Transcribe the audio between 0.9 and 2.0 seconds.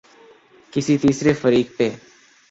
تیسرے فریق پہ۔